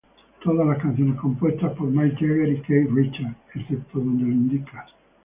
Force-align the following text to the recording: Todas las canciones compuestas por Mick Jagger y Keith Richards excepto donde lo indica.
Todas 0.43 0.65
las 0.65 0.79
canciones 0.79 1.15
compuestas 1.19 1.73
por 1.77 1.87
Mick 1.87 2.13
Jagger 2.15 2.49
y 2.49 2.61
Keith 2.63 2.89
Richards 2.91 3.35
excepto 3.53 3.99
donde 3.99 4.23
lo 4.23 4.29
indica. 4.31 4.87